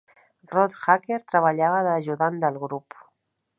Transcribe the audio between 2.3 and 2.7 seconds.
del